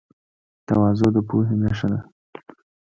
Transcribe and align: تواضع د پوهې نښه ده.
تواضع 0.67 1.09
د 1.15 1.17
پوهې 1.29 1.55
نښه 1.61 1.87
ده. 1.91 1.99